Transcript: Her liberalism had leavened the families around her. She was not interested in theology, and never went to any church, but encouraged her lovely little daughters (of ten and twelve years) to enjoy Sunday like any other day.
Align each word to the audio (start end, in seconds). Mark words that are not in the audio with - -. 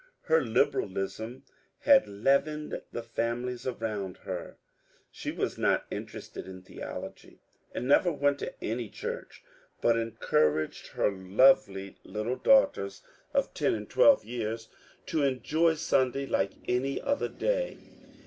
Her 0.21 0.41
liberalism 0.43 1.43
had 1.81 2.07
leavened 2.07 2.81
the 2.91 3.03
families 3.03 3.67
around 3.67 4.17
her. 4.17 4.57
She 5.11 5.29
was 5.31 5.59
not 5.59 5.85
interested 5.91 6.47
in 6.47 6.63
theology, 6.63 7.39
and 7.71 7.87
never 7.87 8.11
went 8.11 8.39
to 8.39 8.63
any 8.63 8.89
church, 8.89 9.43
but 9.79 9.97
encouraged 9.99 10.87
her 10.93 11.11
lovely 11.11 11.97
little 12.03 12.37
daughters 12.37 13.03
(of 13.31 13.53
ten 13.53 13.75
and 13.75 13.87
twelve 13.87 14.25
years) 14.25 14.69
to 15.05 15.21
enjoy 15.21 15.75
Sunday 15.75 16.25
like 16.25 16.53
any 16.67 16.99
other 16.99 17.29
day. 17.29 17.77